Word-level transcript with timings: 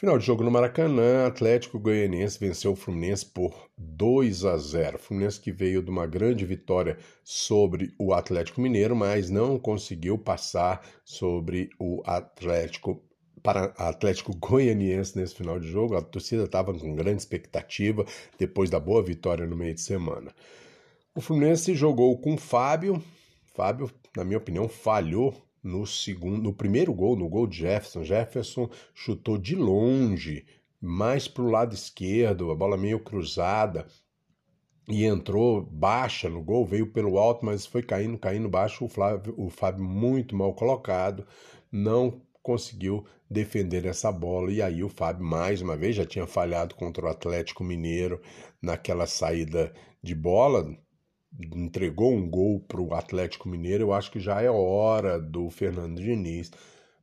Final 0.00 0.16
de 0.16 0.24
jogo 0.24 0.42
no 0.42 0.50
Maracanã, 0.50 1.26
Atlético 1.26 1.78
Goianiense 1.78 2.40
venceu 2.40 2.72
o 2.72 2.74
Fluminense 2.74 3.26
por 3.26 3.68
2 3.76 4.46
a 4.46 4.56
0. 4.56 4.98
Fluminense 4.98 5.38
que 5.38 5.52
veio 5.52 5.82
de 5.82 5.90
uma 5.90 6.06
grande 6.06 6.46
vitória 6.46 6.96
sobre 7.22 7.94
o 7.98 8.14
Atlético 8.14 8.62
Mineiro, 8.62 8.96
mas 8.96 9.28
não 9.28 9.58
conseguiu 9.58 10.16
passar 10.16 10.80
sobre 11.04 11.68
o 11.78 12.00
Atlético 12.06 13.04
para 13.42 13.74
Atlético 13.76 14.34
Goianiense 14.34 15.18
nesse 15.18 15.34
final 15.34 15.60
de 15.60 15.70
jogo. 15.70 15.94
A 15.94 16.00
torcida 16.00 16.44
estava 16.44 16.72
com 16.72 16.94
grande 16.94 17.20
expectativa 17.20 18.06
depois 18.38 18.70
da 18.70 18.80
boa 18.80 19.02
vitória 19.02 19.46
no 19.46 19.54
meio 19.54 19.74
de 19.74 19.82
semana. 19.82 20.34
O 21.14 21.20
Fluminense 21.20 21.74
jogou 21.74 22.18
com 22.18 22.38
Fábio. 22.38 23.02
Fábio, 23.54 23.90
na 24.16 24.24
minha 24.24 24.38
opinião, 24.38 24.66
falhou 24.66 25.36
no 25.62 25.86
segundo, 25.86 26.42
no 26.42 26.52
primeiro 26.52 26.92
gol, 26.92 27.16
no 27.16 27.28
gol 27.28 27.46
de 27.46 27.58
Jefferson. 27.58 28.04
Jefferson 28.04 28.68
chutou 28.94 29.36
de 29.38 29.54
longe, 29.54 30.46
mais 30.80 31.28
para 31.28 31.42
o 31.42 31.50
lado 31.50 31.74
esquerdo, 31.74 32.50
a 32.50 32.54
bola 32.54 32.76
meio 32.76 33.00
cruzada 33.00 33.86
e 34.90 35.04
entrou 35.04 35.62
baixa 35.62 36.28
no 36.28 36.42
gol, 36.42 36.66
veio 36.66 36.86
pelo 36.86 37.16
alto, 37.16 37.44
mas 37.46 37.64
foi 37.64 37.82
caindo, 37.82 38.18
caindo 38.18 38.48
baixo. 38.48 38.84
O, 38.84 38.88
Flávio, 38.88 39.34
o 39.36 39.48
Fábio 39.48 39.84
muito 39.84 40.34
mal 40.34 40.52
colocado, 40.52 41.26
não 41.70 42.20
conseguiu 42.42 43.06
defender 43.30 43.86
essa 43.86 44.10
bola. 44.10 44.50
E 44.50 44.60
aí 44.60 44.82
o 44.82 44.88
Fábio, 44.88 45.24
mais 45.24 45.62
uma 45.62 45.76
vez, 45.76 45.94
já 45.94 46.04
tinha 46.04 46.26
falhado 46.26 46.74
contra 46.74 47.06
o 47.06 47.08
Atlético 47.08 47.62
Mineiro 47.62 48.20
naquela 48.60 49.06
saída 49.06 49.72
de 50.02 50.14
bola, 50.14 50.76
entregou 51.38 52.12
um 52.12 52.28
gol 52.28 52.60
para 52.60 52.80
o 52.80 52.94
Atlético 52.94 53.48
Mineiro, 53.48 53.84
eu 53.84 53.92
acho 53.92 54.10
que 54.10 54.20
já 54.20 54.40
é 54.42 54.50
hora 54.50 55.18
do 55.18 55.48
Fernando 55.50 56.00
Diniz 56.00 56.50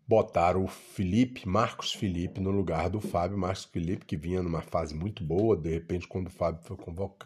botar 0.07 0.55
o 0.55 0.67
Felipe, 0.67 1.47
Marcos 1.47 1.91
Felipe, 1.91 2.39
no 2.39 2.49
lugar 2.49 2.89
do 2.89 3.01
Fábio. 3.01 3.37
Marcos 3.37 3.65
Felipe, 3.65 4.05
que 4.05 4.15
vinha 4.15 4.41
numa 4.41 4.61
fase 4.61 4.95
muito 4.95 5.21
boa, 5.23 5.57
de 5.57 5.69
repente, 5.69 6.07
quando 6.07 6.27
o 6.27 6.31
Fábio 6.31 6.61
foi 6.63 6.77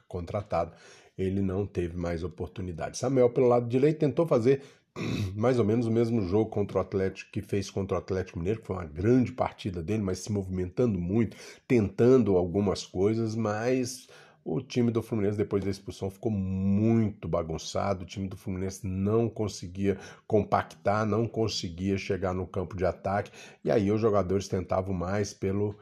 contratado, 0.08 0.74
ele 1.16 1.42
não 1.42 1.66
teve 1.66 1.96
mais 1.96 2.24
oportunidade. 2.24 2.98
Samuel, 2.98 3.30
pelo 3.30 3.48
lado 3.48 3.70
direito, 3.70 4.00
tentou 4.00 4.26
fazer 4.26 4.64
mais 5.36 5.60
ou 5.60 5.66
menos 5.66 5.86
o 5.86 5.92
mesmo 5.92 6.24
jogo 6.24 6.50
contra 6.50 6.80
o 6.80 6.82
Atlético 6.82 7.32
que 7.32 7.42
fez 7.42 7.70
contra 7.70 7.96
o 7.96 8.00
Atlético 8.00 8.40
Mineiro, 8.40 8.62
que 8.62 8.68
foi 8.68 8.76
uma 8.76 8.86
grande 8.86 9.32
partida 9.32 9.84
dele, 9.84 10.02
mas 10.02 10.20
se 10.20 10.32
movimentando 10.32 11.00
muito, 11.00 11.38
tentando 11.68 12.36
algumas 12.36 12.84
coisas, 12.84 13.36
mas 13.36 14.08
o 14.44 14.60
time 14.62 14.92
do 14.92 15.02
Fluminense, 15.02 15.38
depois 15.38 15.64
da 15.64 15.70
expulsão, 15.70 16.10
ficou 16.10 16.32
muito 16.32 17.28
bagunçado. 17.28 18.04
O 18.04 18.06
time 18.06 18.28
do 18.28 18.36
Fluminense 18.36 18.86
não 18.86 19.30
conseguia 19.30 19.98
compactar, 20.26 21.06
não 21.06 21.28
conseguia 21.28 21.98
chegar 21.98 22.34
no 22.34 22.48
campo 22.48 22.76
de 22.76 22.86
ataque. 22.86 23.32
E 23.64 23.70
aí 23.70 23.92
os 23.92 24.02
jogadores 24.02 24.48
tentavam 24.48 24.94
mais 24.94 25.34
pelo, 25.34 25.76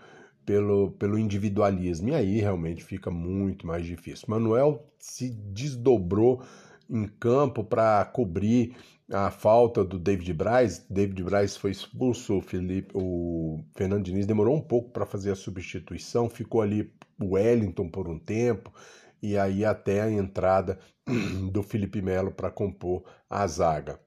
pelo, 0.45 0.91
pelo 0.91 1.17
individualismo. 1.17 2.09
E 2.09 2.15
aí 2.15 2.41
realmente 2.41 2.83
fica 2.83 3.09
muito 3.09 3.65
mais 3.65 3.85
difícil. 3.85 4.25
Manuel 4.27 4.85
se 4.99 5.29
desdobrou 5.29 6.43
em 6.89 7.07
campo 7.07 7.63
para 7.63 8.03
cobrir 8.05 8.75
a 9.11 9.31
falta 9.31 9.83
do 9.83 9.99
David 9.99 10.33
Braz. 10.33 10.85
David 10.89 11.23
Braz 11.23 11.57
foi 11.57 11.71
expulso, 11.71 12.37
o 12.37 12.41
Felipe, 12.41 12.91
o 12.93 13.63
Fernando 13.75 14.03
Diniz 14.03 14.25
demorou 14.25 14.55
um 14.55 14.61
pouco 14.61 14.91
para 14.91 15.05
fazer 15.05 15.31
a 15.31 15.35
substituição, 15.35 16.29
ficou 16.29 16.61
ali 16.61 16.91
o 17.19 17.33
Wellington 17.33 17.89
por 17.89 18.07
um 18.07 18.17
tempo 18.17 18.73
e 19.21 19.37
aí 19.37 19.65
até 19.65 20.01
a 20.01 20.11
entrada 20.11 20.79
do 21.51 21.61
Felipe 21.63 22.01
Melo 22.01 22.31
para 22.31 22.51
compor 22.51 23.03
a 23.29 23.45
zaga. 23.47 23.99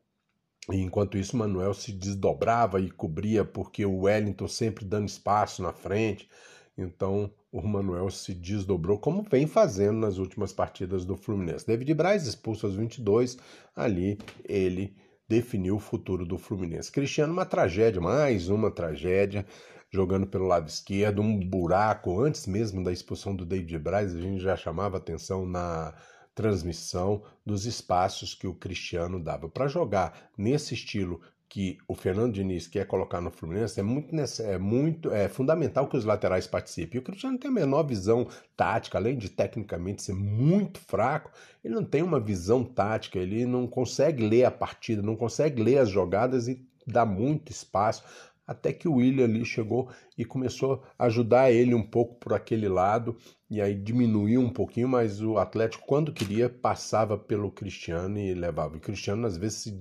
Enquanto 0.70 1.18
isso, 1.18 1.36
Manuel 1.36 1.74
se 1.74 1.92
desdobrava 1.92 2.80
e 2.80 2.88
cobria 2.88 3.44
porque 3.44 3.84
o 3.84 4.02
Wellington 4.02 4.46
sempre 4.46 4.84
dando 4.84 5.08
espaço 5.08 5.60
na 5.60 5.72
frente. 5.72 6.28
Então 6.76 7.30
o 7.50 7.60
Manuel 7.60 8.10
se 8.10 8.34
desdobrou, 8.34 8.98
como 8.98 9.22
vem 9.22 9.46
fazendo 9.46 9.98
nas 9.98 10.18
últimas 10.18 10.52
partidas 10.52 11.04
do 11.04 11.16
Fluminense. 11.16 11.66
David 11.66 11.92
Braz 11.94 12.26
expulso 12.26 12.66
aos 12.66 12.74
22, 12.74 13.36
ali 13.76 14.18
ele 14.44 14.96
definiu 15.28 15.76
o 15.76 15.80
futuro 15.80 16.24
do 16.24 16.38
Fluminense. 16.38 16.90
Cristiano, 16.90 17.32
uma 17.32 17.46
tragédia, 17.46 18.00
mais 18.00 18.48
uma 18.48 18.70
tragédia, 18.70 19.46
jogando 19.90 20.26
pelo 20.26 20.46
lado 20.46 20.68
esquerdo, 20.68 21.20
um 21.20 21.38
buraco. 21.38 22.20
Antes 22.20 22.46
mesmo 22.46 22.82
da 22.82 22.92
expulsão 22.92 23.36
do 23.36 23.44
David 23.44 23.78
Braz, 23.78 24.14
a 24.14 24.20
gente 24.20 24.42
já 24.42 24.56
chamava 24.56 24.96
atenção 24.96 25.46
na 25.46 25.94
transmissão 26.34 27.22
dos 27.44 27.66
espaços 27.66 28.34
que 28.34 28.46
o 28.46 28.54
Cristiano 28.54 29.22
dava 29.22 29.48
para 29.48 29.68
jogar 29.68 30.30
nesse 30.36 30.72
estilo 30.74 31.20
que 31.52 31.76
o 31.86 31.94
Fernando 31.94 32.32
Diniz 32.32 32.66
quer 32.66 32.86
colocar 32.86 33.20
no 33.20 33.30
Fluminense, 33.30 33.78
é 33.78 33.82
muito, 33.82 34.16
é 34.40 34.56
muito 34.56 35.12
é 35.12 35.28
fundamental 35.28 35.86
que 35.86 35.98
os 35.98 36.04
laterais 36.06 36.46
participem. 36.46 36.98
o 36.98 37.04
Cristiano 37.04 37.36
tem 37.36 37.50
a 37.50 37.52
menor 37.52 37.82
visão 37.82 38.26
tática, 38.56 38.96
além 38.96 39.18
de 39.18 39.28
tecnicamente 39.28 40.02
ser 40.02 40.14
muito 40.14 40.80
fraco, 40.80 41.30
ele 41.62 41.74
não 41.74 41.84
tem 41.84 42.02
uma 42.02 42.18
visão 42.18 42.64
tática, 42.64 43.18
ele 43.18 43.44
não 43.44 43.66
consegue 43.66 44.26
ler 44.26 44.46
a 44.46 44.50
partida, 44.50 45.02
não 45.02 45.14
consegue 45.14 45.62
ler 45.62 45.76
as 45.76 45.90
jogadas 45.90 46.48
e 46.48 46.66
dá 46.86 47.04
muito 47.04 47.52
espaço 47.52 48.02
até 48.46 48.72
que 48.72 48.88
o 48.88 48.94
William 48.96 49.24
ali 49.24 49.44
chegou 49.44 49.88
e 50.16 50.24
começou 50.24 50.82
a 50.98 51.06
ajudar 51.06 51.52
ele 51.52 51.74
um 51.74 51.82
pouco 51.82 52.16
por 52.16 52.32
aquele 52.32 52.68
lado, 52.68 53.16
e 53.48 53.60
aí 53.60 53.74
diminuiu 53.74 54.40
um 54.40 54.50
pouquinho, 54.50 54.88
mas 54.88 55.20
o 55.20 55.38
Atlético, 55.38 55.86
quando 55.86 56.12
queria, 56.12 56.48
passava 56.48 57.16
pelo 57.16 57.50
Cristiano 57.50 58.18
e 58.18 58.34
levava. 58.34 58.76
O 58.76 58.80
Cristiano, 58.80 59.26
às 59.26 59.36
vezes, 59.36 59.58
se, 59.58 59.80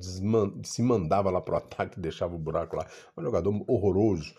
se 0.63 0.81
mandava 0.81 1.29
lá 1.29 1.41
para 1.41 1.55
o 1.55 1.57
ataque, 1.57 1.99
deixava 1.99 2.35
o 2.35 2.39
buraco 2.39 2.75
lá. 2.75 2.85
Um 3.17 3.23
jogador 3.23 3.63
horroroso, 3.67 4.33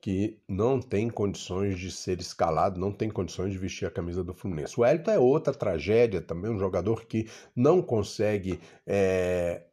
que 0.00 0.40
não 0.48 0.80
tem 0.80 1.10
condições 1.10 1.78
de 1.78 1.90
ser 1.90 2.20
escalado, 2.20 2.80
não 2.80 2.90
tem 2.90 3.10
condições 3.10 3.52
de 3.52 3.58
vestir 3.58 3.86
a 3.86 3.90
camisa 3.90 4.24
do 4.24 4.32
Fluminense. 4.32 4.80
O 4.80 4.84
Elton 4.84 5.10
é 5.10 5.18
outra 5.18 5.52
tragédia 5.52 6.22
também, 6.22 6.50
um 6.50 6.58
jogador 6.58 7.04
que 7.04 7.28
não 7.54 7.82
consegue. 7.82 8.58
É 8.86 9.64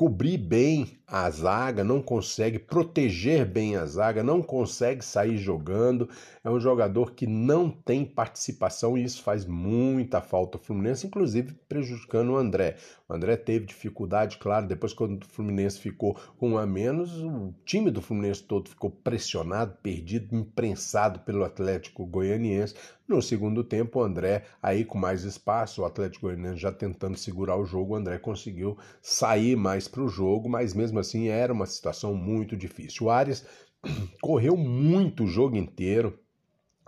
cobrir 0.00 0.38
bem 0.38 0.98
a 1.06 1.28
zaga, 1.28 1.82
não 1.82 2.00
consegue 2.00 2.58
proteger 2.58 3.44
bem 3.44 3.76
a 3.76 3.84
zaga, 3.84 4.22
não 4.22 4.40
consegue 4.40 5.04
sair 5.04 5.36
jogando. 5.36 6.08
É 6.42 6.48
um 6.48 6.58
jogador 6.58 7.12
que 7.12 7.26
não 7.26 7.68
tem 7.68 8.04
participação 8.04 8.96
e 8.96 9.02
isso 9.02 9.22
faz 9.22 9.44
muita 9.44 10.22
falta 10.22 10.56
ao 10.56 10.62
Fluminense, 10.62 11.06
inclusive 11.06 11.52
prejudicando 11.68 12.30
o 12.30 12.36
André. 12.36 12.76
O 13.08 13.12
André 13.12 13.36
teve 13.36 13.66
dificuldade, 13.66 14.38
claro, 14.38 14.68
depois 14.68 14.92
quando 14.94 15.24
o 15.24 15.26
Fluminense 15.26 15.80
ficou 15.80 16.16
com 16.38 16.50
um 16.50 16.58
a 16.58 16.64
menos, 16.64 17.18
o 17.22 17.52
time 17.66 17.90
do 17.90 18.00
Fluminense 18.00 18.44
todo 18.44 18.70
ficou 18.70 18.88
pressionado, 18.88 19.76
perdido, 19.82 20.34
imprensado 20.34 21.18
pelo 21.20 21.44
Atlético 21.44 22.06
Goianiense. 22.06 22.74
No 23.08 23.20
segundo 23.20 23.64
tempo, 23.64 23.98
o 23.98 24.02
André, 24.04 24.44
aí 24.62 24.84
com 24.84 24.96
mais 24.96 25.24
espaço, 25.24 25.82
o 25.82 25.84
Atlético 25.84 26.26
Goianiense 26.26 26.60
já 26.60 26.70
tentando 26.70 27.18
segurar 27.18 27.56
o 27.56 27.64
jogo, 27.64 27.94
o 27.94 27.96
André 27.96 28.18
conseguiu 28.18 28.78
sair 29.02 29.56
mais 29.56 29.88
para 29.90 30.02
o 30.02 30.08
jogo, 30.08 30.48
mas 30.48 30.74
mesmo 30.74 30.98
assim 30.98 31.28
era 31.28 31.52
uma 31.52 31.66
situação 31.66 32.14
muito 32.14 32.56
difícil. 32.56 33.06
O 33.06 33.10
Arias 33.10 33.44
correu 34.20 34.56
muito 34.56 35.24
o 35.24 35.28
jogo 35.28 35.56
inteiro, 35.56 36.18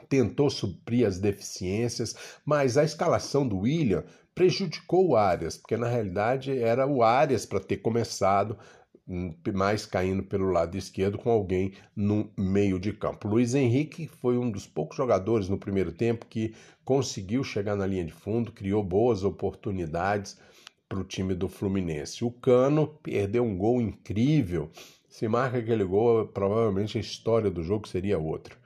tentou 0.08 0.50
suprir 0.50 1.06
as 1.06 1.18
deficiências, 1.18 2.14
mas 2.44 2.76
a 2.76 2.84
escalação 2.84 3.46
do 3.46 3.60
William 3.60 4.04
prejudicou 4.34 5.08
o 5.08 5.16
Arias, 5.16 5.56
porque 5.56 5.76
na 5.76 5.88
realidade 5.88 6.56
era 6.58 6.86
o 6.86 7.02
Arias 7.02 7.44
para 7.44 7.60
ter 7.60 7.78
começado 7.78 8.58
mais 9.52 9.84
caindo 9.84 10.22
pelo 10.22 10.50
lado 10.50 10.76
esquerdo 10.76 11.18
com 11.18 11.30
alguém 11.30 11.72
no 11.94 12.30
meio 12.38 12.78
de 12.78 12.92
campo. 12.92 13.28
Luiz 13.28 13.54
Henrique 13.54 14.06
foi 14.06 14.38
um 14.38 14.50
dos 14.50 14.66
poucos 14.66 14.96
jogadores 14.96 15.48
no 15.48 15.58
primeiro 15.58 15.92
tempo 15.92 16.26
que 16.26 16.54
conseguiu 16.84 17.42
chegar 17.42 17.76
na 17.76 17.86
linha 17.86 18.04
de 18.04 18.12
fundo, 18.12 18.52
criou 18.52 18.82
boas 18.82 19.24
oportunidades 19.24 20.38
para 20.92 21.00
o 21.00 21.04
time 21.04 21.34
do 21.34 21.48
Fluminense. 21.48 22.22
O 22.22 22.30
Cano 22.30 22.86
perdeu 23.02 23.42
um 23.42 23.56
gol 23.56 23.80
incrível. 23.80 24.70
Se 25.08 25.26
marca 25.26 25.56
aquele 25.56 25.84
gol, 25.84 26.26
provavelmente 26.26 26.98
a 26.98 27.00
história 27.00 27.50
do 27.50 27.62
jogo 27.62 27.88
seria 27.88 28.18
outra 28.18 28.60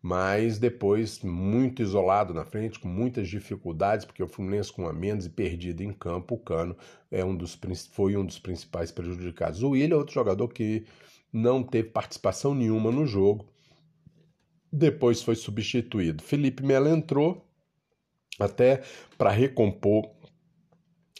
mas 0.00 0.58
depois 0.58 1.20
muito 1.22 1.82
isolado 1.82 2.32
na 2.32 2.44
frente, 2.44 2.78
com 2.78 2.86
muitas 2.86 3.28
dificuldades, 3.28 4.06
porque 4.06 4.22
o 4.22 4.28
Fluminense 4.28 4.72
com 4.72 4.86
a 4.86 4.92
menos 4.92 5.26
e 5.26 5.28
perdido 5.28 5.82
em 5.82 5.92
campo, 5.92 6.36
o 6.36 6.38
Cano 6.38 6.76
é 7.10 7.24
um 7.24 7.36
dos, 7.36 7.58
foi 7.90 8.16
um 8.16 8.24
dos 8.24 8.38
principais 8.38 8.92
prejudicados. 8.92 9.60
O 9.62 9.70
Willian 9.70 9.96
é 9.96 9.98
outro 9.98 10.14
jogador 10.14 10.48
que 10.48 10.86
não 11.32 11.64
teve 11.64 11.90
participação 11.90 12.54
nenhuma 12.54 12.92
no 12.92 13.04
jogo, 13.06 13.46
depois 14.72 15.20
foi 15.20 15.34
substituído. 15.34 16.22
Felipe 16.22 16.62
Melo 16.62 16.88
entrou 16.88 17.44
até 18.38 18.82
para 19.18 19.30
recompor 19.30 20.08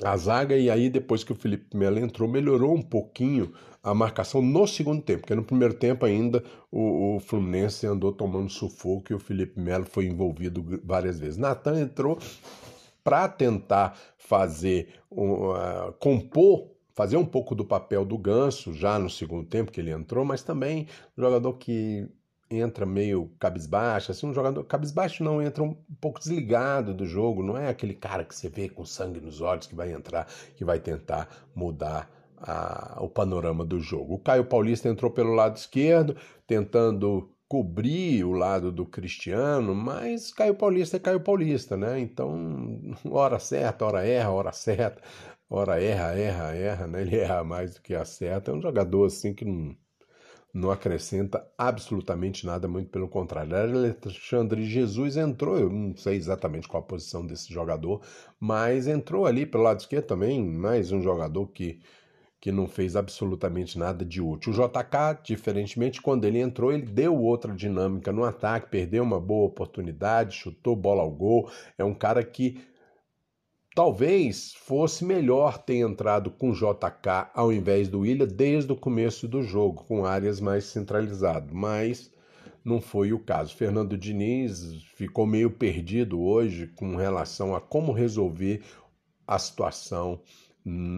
a 0.02 0.16
zaga 0.16 0.56
e 0.56 0.70
aí 0.70 0.88
depois 0.88 1.24
que 1.24 1.32
o 1.32 1.34
Felipe 1.34 1.76
Melo 1.76 1.98
entrou 1.98 2.28
melhorou 2.28 2.74
um 2.74 2.82
pouquinho 2.82 3.52
a 3.82 3.94
marcação 3.94 4.42
no 4.42 4.66
segundo 4.66 5.02
tempo, 5.02 5.20
porque 5.20 5.34
no 5.34 5.44
primeiro 5.44 5.74
tempo 5.74 6.04
ainda 6.04 6.42
o, 6.70 7.16
o 7.16 7.20
Fluminense 7.20 7.86
andou 7.86 8.12
tomando 8.12 8.50
sufoco 8.50 9.12
e 9.12 9.14
o 9.14 9.18
Felipe 9.18 9.58
Melo 9.60 9.86
foi 9.86 10.06
envolvido 10.06 10.64
várias 10.84 11.18
vezes. 11.18 11.36
Natan 11.36 11.80
entrou 11.80 12.18
para 13.02 13.28
tentar 13.28 13.98
fazer 14.16 14.94
uh, 15.10 15.92
compor 15.98 16.68
fazer 16.98 17.16
um 17.16 17.24
pouco 17.24 17.54
do 17.54 17.64
papel 17.64 18.04
do 18.04 18.18
Ganso 18.18 18.74
já 18.74 18.98
no 18.98 19.08
segundo 19.08 19.46
tempo 19.46 19.70
que 19.70 19.80
ele 19.80 19.92
entrou, 19.92 20.24
mas 20.24 20.42
também 20.42 20.88
jogador 21.16 21.52
que 21.52 22.08
entra 22.50 22.86
meio 22.86 23.30
cabisbaixo, 23.38 24.10
assim, 24.10 24.26
um 24.26 24.34
jogador 24.34 24.64
cabisbaixo 24.64 25.22
não 25.22 25.42
entra 25.42 25.62
um 25.62 25.74
pouco 26.00 26.18
desligado 26.18 26.94
do 26.94 27.06
jogo, 27.06 27.42
não 27.42 27.56
é 27.56 27.68
aquele 27.68 27.94
cara 27.94 28.24
que 28.24 28.34
você 28.34 28.48
vê 28.48 28.68
com 28.68 28.84
sangue 28.84 29.20
nos 29.20 29.40
olhos 29.40 29.66
que 29.66 29.74
vai 29.74 29.92
entrar, 29.92 30.26
que 30.56 30.64
vai 30.64 30.80
tentar 30.80 31.28
mudar 31.54 32.10
a, 32.38 32.98
o 33.00 33.08
panorama 33.08 33.64
do 33.64 33.80
jogo. 33.80 34.14
O 34.14 34.18
Caio 34.18 34.44
Paulista 34.44 34.88
entrou 34.88 35.10
pelo 35.10 35.34
lado 35.34 35.56
esquerdo, 35.56 36.16
tentando 36.46 37.30
cobrir 37.48 38.24
o 38.24 38.32
lado 38.32 38.70
do 38.70 38.84
Cristiano, 38.84 39.74
mas 39.74 40.32
Caio 40.32 40.54
Paulista 40.54 40.96
é 40.96 41.00
Caio 41.00 41.20
Paulista, 41.20 41.76
né? 41.76 41.98
Então, 41.98 42.94
hora 43.10 43.38
certa, 43.38 43.84
hora 43.86 44.06
erra, 44.06 44.30
hora 44.30 44.52
certa, 44.52 45.02
hora 45.48 45.82
erra, 45.82 46.12
erra, 46.14 46.54
erra, 46.54 46.86
né? 46.86 47.02
Ele 47.02 47.16
erra 47.16 47.42
mais 47.44 47.74
do 47.74 47.82
que 47.82 47.94
acerta. 47.94 48.50
É 48.50 48.54
um 48.54 48.60
jogador 48.62 49.06
assim 49.06 49.34
que 49.34 49.44
não 49.44 49.76
não 50.52 50.70
acrescenta 50.70 51.46
absolutamente 51.56 52.46
nada, 52.46 52.66
muito 52.66 52.90
pelo 52.90 53.08
contrário. 53.08 53.56
Alexandre 53.56 54.64
Jesus 54.64 55.16
entrou, 55.16 55.58
eu 55.58 55.70
não 55.70 55.96
sei 55.96 56.16
exatamente 56.16 56.66
qual 56.66 56.82
a 56.82 56.86
posição 56.86 57.26
desse 57.26 57.52
jogador, 57.52 58.00
mas 58.40 58.86
entrou 58.86 59.26
ali 59.26 59.44
pelo 59.44 59.64
lado 59.64 59.80
esquerdo 59.80 60.06
também, 60.06 60.42
mais 60.42 60.90
um 60.90 61.02
jogador 61.02 61.46
que, 61.48 61.80
que 62.40 62.50
não 62.50 62.66
fez 62.66 62.96
absolutamente 62.96 63.78
nada 63.78 64.04
de 64.04 64.22
útil. 64.22 64.52
O 64.52 64.54
JK, 64.54 65.22
diferentemente, 65.22 66.00
quando 66.00 66.24
ele 66.24 66.38
entrou, 66.40 66.72
ele 66.72 66.86
deu 66.86 67.16
outra 67.16 67.54
dinâmica 67.54 68.10
no 68.12 68.24
ataque, 68.24 68.70
perdeu 68.70 69.02
uma 69.02 69.20
boa 69.20 69.46
oportunidade, 69.46 70.36
chutou 70.36 70.74
bola 70.74 71.02
ao 71.02 71.10
gol. 71.10 71.50
É 71.76 71.84
um 71.84 71.94
cara 71.94 72.24
que 72.24 72.60
Talvez 73.78 74.54
fosse 74.54 75.04
melhor 75.04 75.56
ter 75.56 75.76
entrado 75.76 76.32
com 76.32 76.50
JK 76.50 77.30
ao 77.32 77.52
invés 77.52 77.88
do 77.88 78.00
Willian 78.00 78.26
desde 78.26 78.72
o 78.72 78.76
começo 78.76 79.28
do 79.28 79.40
jogo, 79.40 79.84
com 79.84 80.04
áreas 80.04 80.40
mais 80.40 80.64
centralizado, 80.64 81.54
mas 81.54 82.10
não 82.64 82.80
foi 82.80 83.12
o 83.12 83.20
caso. 83.20 83.54
Fernando 83.54 83.96
Diniz 83.96 84.82
ficou 84.96 85.24
meio 85.24 85.48
perdido 85.48 86.20
hoje 86.20 86.66
com 86.74 86.96
relação 86.96 87.54
a 87.54 87.60
como 87.60 87.92
resolver 87.92 88.64
a 89.24 89.38
situação 89.38 90.20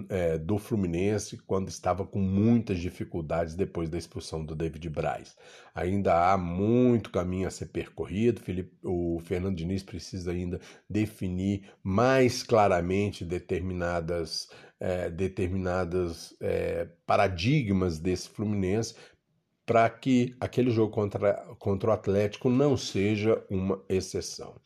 é, 0.09 0.39
do 0.39 0.59
Fluminense 0.59 1.37
quando 1.47 1.69
estava 1.69 2.05
com 2.05 2.19
muitas 2.21 2.79
dificuldades 2.79 3.55
depois 3.55 3.89
da 3.89 3.99
expulsão 3.99 4.45
do 4.45 4.55
David 4.55 4.89
Braz. 4.89 5.37
Ainda 5.75 6.33
há 6.33 6.37
muito 6.37 7.11
caminho 7.11 7.47
a 7.47 7.51
ser 7.51 7.67
percorrido. 7.67 8.41
Felipe, 8.41 8.77
o 8.85 9.21
Fernando 9.21 9.57
Diniz 9.57 9.83
precisa 9.83 10.33
ainda 10.33 10.61
definir 10.89 11.71
mais 11.83 12.43
claramente 12.43 13.25
determinadas, 13.25 14.49
é, 14.79 15.11
determinadas 15.11 16.35
é, 16.41 16.89
paradigmas 17.07 17.99
desse 17.99 18.29
Fluminense 18.29 18.95
para 19.65 19.89
que 19.89 20.35
aquele 20.41 20.71
jogo 20.71 20.93
contra, 20.93 21.35
contra 21.59 21.91
o 21.91 21.93
Atlético 21.93 22.51
não 22.51 22.77
seja 22.77 23.45
uma 23.49 23.81
exceção. 23.89 24.57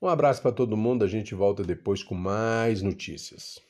Um 0.00 0.06
abraço 0.06 0.40
para 0.40 0.52
todo 0.52 0.76
mundo, 0.76 1.04
a 1.04 1.08
gente 1.08 1.34
volta 1.34 1.64
depois 1.64 2.02
com 2.02 2.14
mais 2.14 2.80
notícias. 2.82 3.65